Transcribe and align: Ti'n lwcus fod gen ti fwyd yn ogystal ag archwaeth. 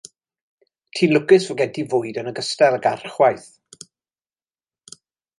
Ti'n 0.99 1.11
lwcus 1.17 1.43
fod 1.49 1.59
gen 1.63 1.73
ti 1.75 1.83
fwyd 1.91 2.17
yn 2.21 2.31
ogystal 2.31 2.77
ag 2.77 2.87
archwaeth. 2.91 3.47